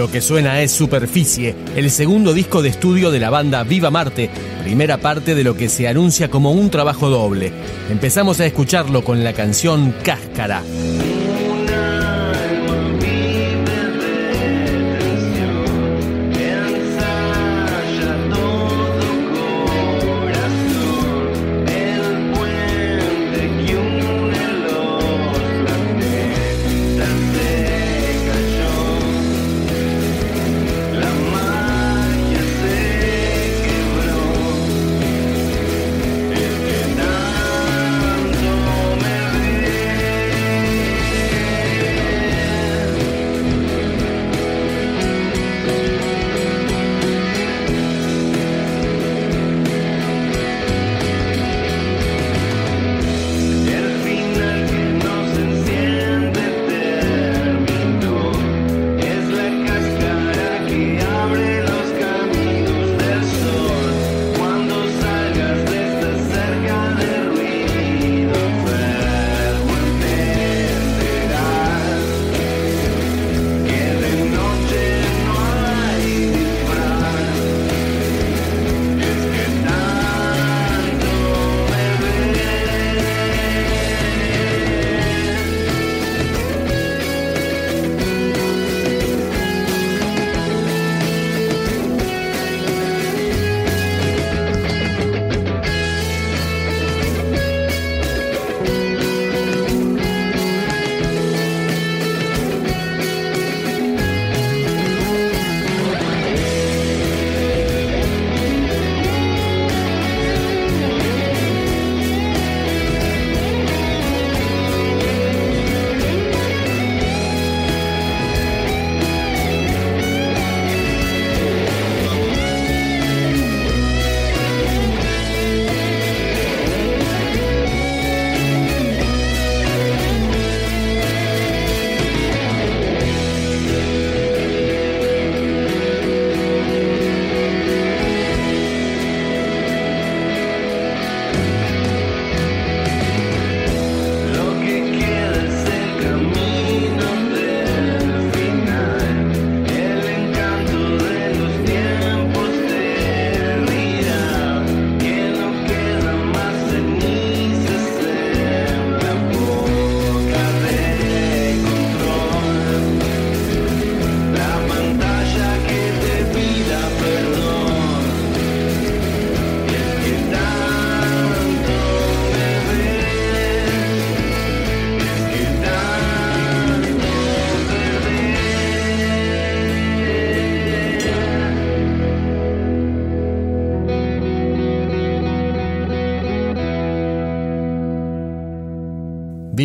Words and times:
Lo 0.00 0.10
que 0.10 0.22
suena 0.22 0.62
es 0.62 0.72
Superficie, 0.72 1.54
el 1.76 1.90
segundo 1.90 2.32
disco 2.32 2.62
de 2.62 2.70
estudio 2.70 3.10
de 3.10 3.20
la 3.20 3.28
banda 3.28 3.62
Viva 3.64 3.90
Marte, 3.90 4.30
primera 4.62 4.96
parte 4.96 5.34
de 5.34 5.44
lo 5.44 5.54
que 5.54 5.68
se 5.68 5.88
anuncia 5.88 6.30
como 6.30 6.52
un 6.52 6.70
trabajo 6.70 7.10
doble. 7.10 7.52
Empezamos 7.90 8.40
a 8.40 8.46
escucharlo 8.46 9.04
con 9.04 9.22
la 9.22 9.34
canción 9.34 9.94
Cáscara. 10.02 10.62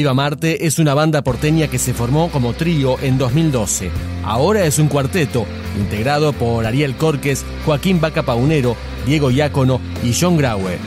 Viva 0.06 0.14
Marte 0.14 0.68
es 0.68 0.78
una 0.78 0.94
banda 0.94 1.24
porteña 1.24 1.68
que 1.68 1.80
se 1.80 1.92
formó 1.92 2.30
como 2.30 2.54
trío 2.54 3.00
en 3.02 3.18
2012. 3.18 3.90
Ahora 4.24 4.64
es 4.66 4.78
un 4.78 4.88
cuarteto, 4.88 5.48
integrado 5.80 6.32
por 6.32 6.68
Ariel 6.68 6.96
Corques, 6.96 7.44
Joaquín 7.66 8.00
Baca 8.00 8.22
Paunero, 8.22 8.76
Diego 9.08 9.32
Iácono 9.32 9.82
y 10.04 10.14
John 10.14 10.38
Graue. 10.38 10.78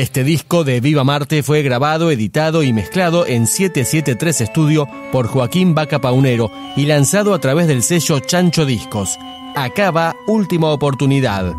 Este 0.00 0.24
disco 0.24 0.64
de 0.64 0.80
Viva 0.80 1.04
Marte 1.04 1.42
fue 1.42 1.60
grabado, 1.60 2.10
editado 2.10 2.62
y 2.62 2.72
mezclado 2.72 3.26
en 3.26 3.46
773 3.46 4.48
Studio 4.48 4.88
por 5.12 5.26
Joaquín 5.26 5.74
Vaca 5.74 6.00
Paunero 6.00 6.50
y 6.74 6.86
lanzado 6.86 7.34
a 7.34 7.38
través 7.38 7.66
del 7.66 7.82
sello 7.82 8.18
Chancho 8.18 8.64
Discos. 8.64 9.18
Acaba 9.54 10.16
Última 10.26 10.70
Oportunidad. 10.70 11.54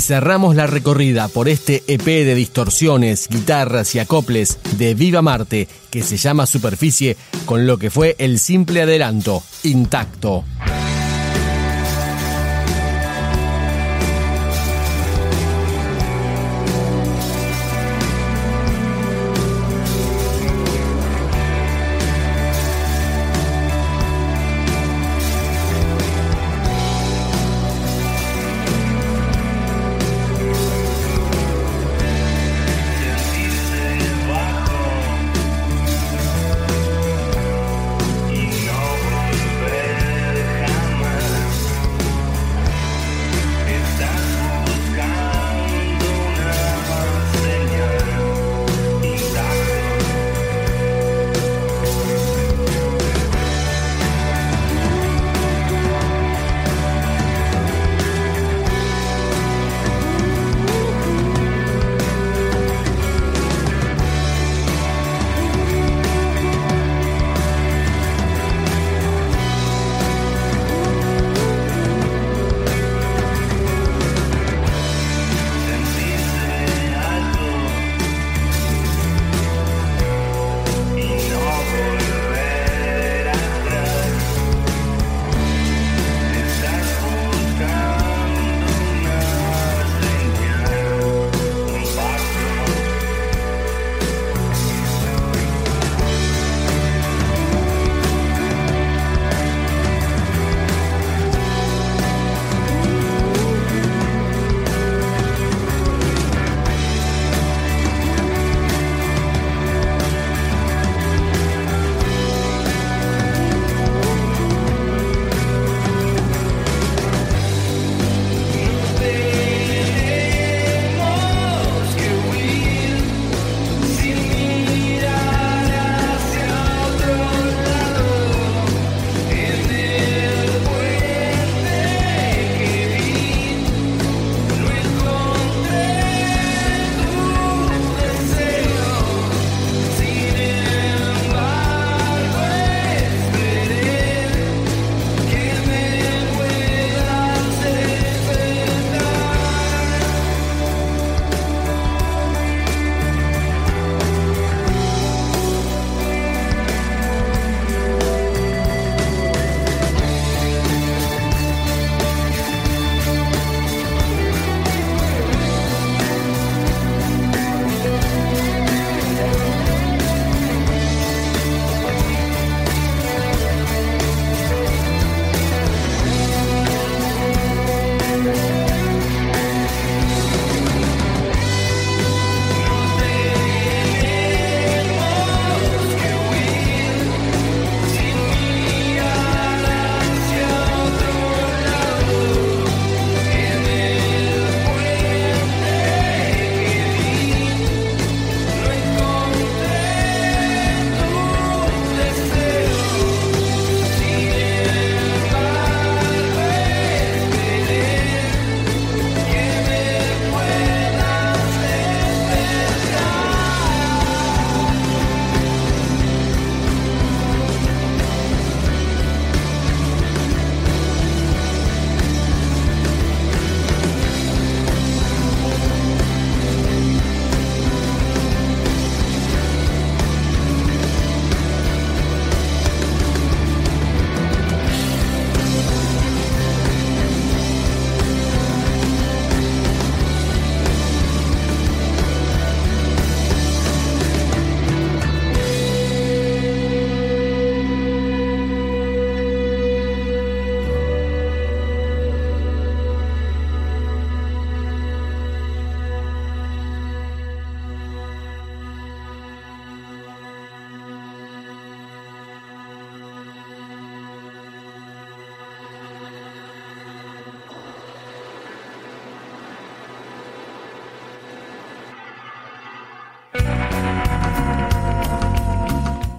Cerramos 0.00 0.56
la 0.56 0.66
recorrida 0.66 1.28
por 1.28 1.48
este 1.48 1.82
EP 1.86 2.04
de 2.04 2.34
distorsiones, 2.34 3.28
guitarras 3.28 3.94
y 3.94 3.98
acoples 3.98 4.58
de 4.78 4.94
Viva 4.94 5.22
Marte 5.22 5.68
que 5.90 6.02
se 6.02 6.16
llama 6.16 6.46
Superficie 6.46 7.16
con 7.44 7.66
lo 7.66 7.78
que 7.78 7.90
fue 7.90 8.16
el 8.18 8.38
simple 8.38 8.82
adelanto, 8.82 9.42
intacto. 9.62 10.44